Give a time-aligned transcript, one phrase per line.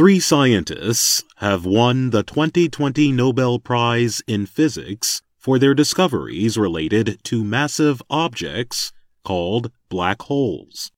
[0.00, 7.44] Three scientists have won the 2020 Nobel Prize in Physics for their discoveries related to
[7.44, 8.92] massive objects
[9.26, 10.90] called black holes.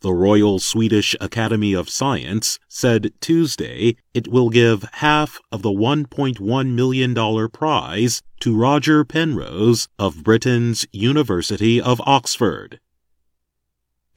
[0.00, 6.68] The Royal Swedish Academy of Science said Tuesday it will give half of the $1.1
[6.74, 12.80] million prize to Roger Penrose of Britain's University of Oxford.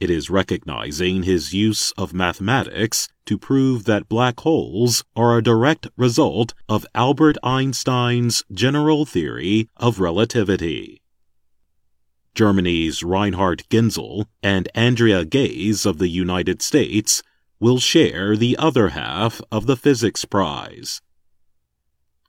[0.00, 5.88] It is recognizing his use of mathematics to prove that black holes are a direct
[5.96, 11.02] result of Albert Einstein's general theory of relativity.
[12.36, 17.20] Germany's Reinhard Genzel and Andrea Ghez of the United States
[17.58, 21.00] will share the other half of the physics prize.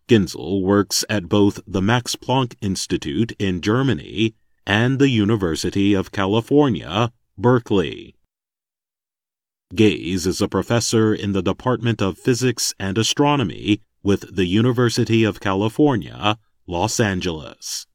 [0.07, 4.33] Genzel works at both the Max Planck Institute in Germany
[4.65, 8.15] and the University of California Berkeley.
[9.73, 15.39] Ghez is a professor in the Department of Physics and Astronomy with the University of
[15.39, 17.87] California, Los Angeles.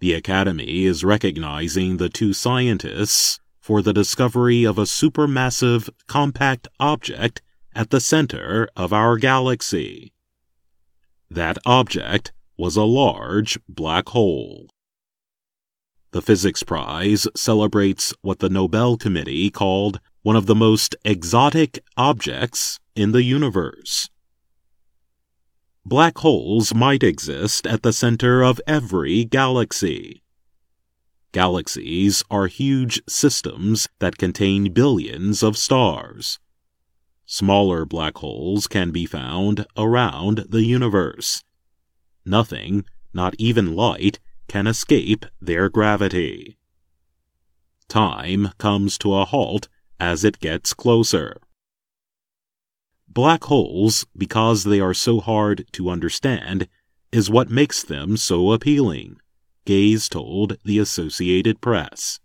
[0.00, 7.42] The Academy is recognizing the two scientists for the discovery of a supermassive compact object
[7.74, 10.14] at the center of our galaxy.
[11.30, 14.68] That object was a large black hole.
[16.16, 22.80] The Physics Prize celebrates what the Nobel Committee called one of the most exotic objects
[22.94, 24.08] in the universe.
[25.84, 30.22] Black holes might exist at the center of every galaxy.
[31.32, 36.38] Galaxies are huge systems that contain billions of stars.
[37.26, 41.44] Smaller black holes can be found around the universe.
[42.24, 46.56] Nothing, not even light, can escape their gravity.
[47.88, 49.68] Time comes to a halt
[50.00, 51.40] as it gets closer.
[53.08, 56.68] Black holes, because they are so hard to understand,
[57.12, 59.16] is what makes them so appealing,
[59.64, 62.20] Ghez told the Associated Press.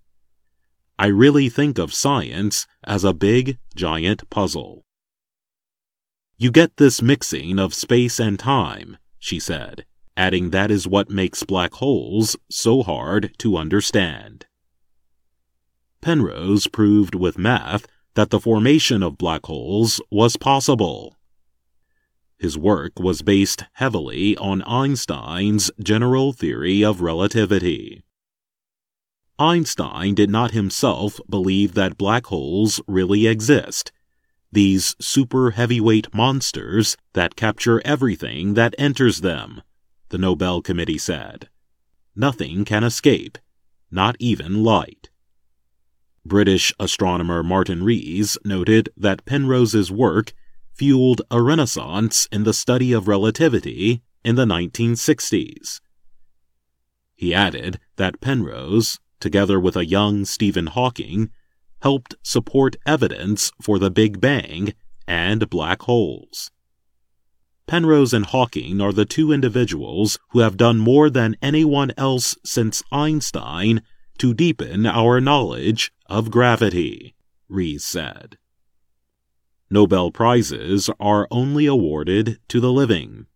[0.99, 4.83] I really think of science as a big, giant puzzle.
[6.37, 9.85] You get this mixing of space and time, she said
[10.17, 14.45] adding that is what makes black holes so hard to understand.
[16.01, 21.15] Penrose proved with math that the formation of black holes was possible.
[22.37, 28.03] His work was based heavily on Einstein's general theory of relativity.
[29.37, 33.91] Einstein did not himself believe that black holes really exist,
[34.51, 39.61] these super heavyweight monsters that capture everything that enters them
[40.11, 41.49] the Nobel Committee said.
[42.15, 43.37] Nothing can escape,
[43.89, 45.09] not even light.
[46.25, 50.33] British astronomer Martin Rees noted that Penrose's work
[50.73, 55.79] fueled a renaissance in the study of relativity in the 1960s.
[57.15, 61.29] He added that Penrose, together with a young Stephen Hawking,
[61.81, 64.73] helped support evidence for the Big Bang
[65.07, 66.51] and black holes.
[67.67, 72.83] Penrose and Hawking are the two individuals who have done more than anyone else since
[72.91, 73.81] Einstein
[74.17, 77.15] to deepen our knowledge of gravity,
[77.47, 78.37] Rees said.
[79.69, 83.27] Nobel Prizes are only awarded to the living.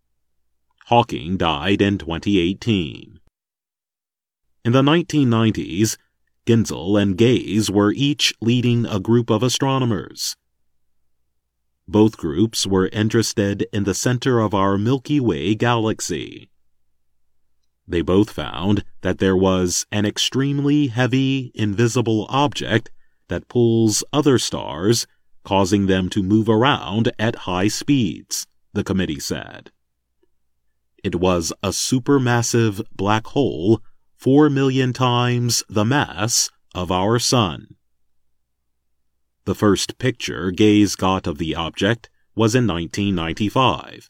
[0.88, 3.20] Hawking died in 2018.
[4.66, 5.98] In the 1990s,
[6.46, 10.36] Genzel and Ghez were each leading a group of astronomers.
[11.88, 16.50] Both groups were interested in the center of our Milky Way galaxy.
[17.88, 22.90] They both found that there was an extremely heavy, invisible object
[23.28, 25.06] that pulls other stars,
[25.44, 29.72] causing them to move around at high speeds, the committee said.
[31.04, 33.82] It was a supermassive black hole
[34.16, 37.75] four million times the mass of our Sun.
[39.46, 44.10] The first picture Ghez got of the object was in 1995.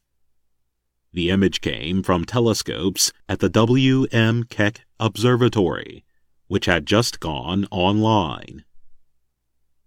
[1.12, 4.06] The image came from telescopes at the W.
[4.14, 4.46] M.
[4.46, 6.06] Keck Observatory,
[6.48, 8.64] which had just gone online.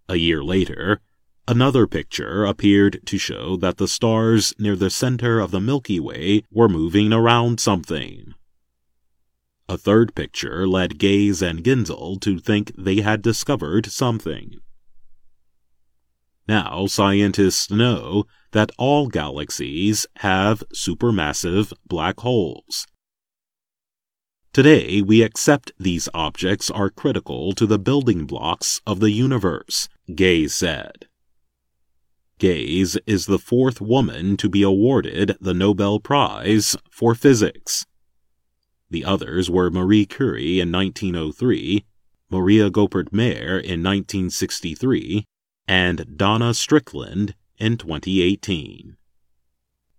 [0.07, 1.01] A year later,
[1.47, 6.43] another picture appeared to show that the stars near the center of the Milky Way
[6.51, 8.35] were moving around something.
[9.67, 14.59] A third picture led Ghez and Genzel to think they had discovered something.
[16.49, 22.87] Now, scientists know that all galaxies have supermassive black holes.
[24.51, 30.49] Today, we accept these objects are critical to the building blocks of the universe, Ghez
[30.49, 31.05] said.
[32.39, 37.85] Ghez is the fourth woman to be awarded the Nobel Prize for Physics.
[38.89, 41.85] The others were Marie Curie in 1903,
[42.31, 45.27] Maria Goeppert Mayer in 1963,
[45.69, 48.97] and Donna Strickland in 2018.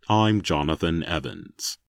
[0.08, 1.78] I'm Jonathan Evans.